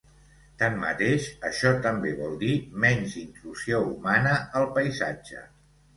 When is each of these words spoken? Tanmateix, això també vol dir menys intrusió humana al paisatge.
Tanmateix, 0.61 1.27
això 1.49 1.73
també 1.83 2.15
vol 2.21 2.33
dir 2.45 2.55
menys 2.85 3.13
intrusió 3.25 3.85
humana 3.91 4.33
al 4.61 4.71
paisatge. 4.79 5.45